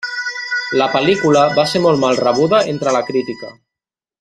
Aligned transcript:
La 0.81 0.87
pel·lícula 0.95 1.43
va 1.59 1.67
ser 1.73 1.83
molt 1.85 2.03
mal 2.05 2.17
rebuda 2.23 2.63
entre 2.73 2.95
la 2.99 3.05
crítica. 3.13 3.53